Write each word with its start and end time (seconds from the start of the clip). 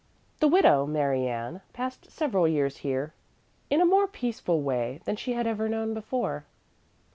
The 0.39 0.47
widow 0.47 0.87
Mary 0.87 1.27
Ann 1.27 1.61
passed 1.73 2.09
several 2.09 2.47
years 2.47 2.77
here 2.77 3.13
in 3.69 3.79
a 3.81 3.85
more 3.85 4.07
peaceful 4.07 4.59
way 4.63 4.99
than 5.05 5.15
she 5.15 5.33
had 5.33 5.45
ever 5.45 5.69
known 5.69 5.93
before. 5.93 6.43